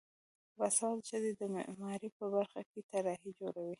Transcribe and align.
باسواده 0.57 1.01
ښځې 1.09 1.31
د 1.39 1.41
معماری 1.55 2.09
په 2.17 2.25
برخه 2.35 2.61
کې 2.69 2.79
طرحې 2.91 3.29
جوړوي. 3.39 3.69